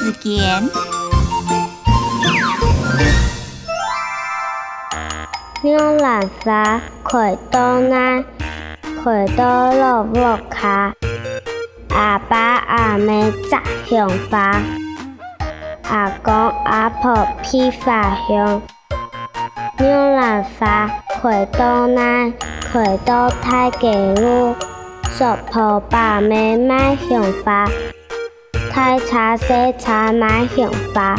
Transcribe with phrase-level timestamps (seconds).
[0.00, 0.70] again
[5.98, 8.24] 兰花快到那
[9.02, 10.94] 快到老我看
[11.90, 14.60] 阿爸阿妹在想法
[15.88, 16.32] 阿公
[16.64, 18.62] 阿婆披发香。
[19.78, 22.32] 喵兰花快到那
[22.72, 24.54] 快到太给路
[25.12, 27.68] 小婆友们买香花。
[28.72, 31.14] 太茶洗茶买想法。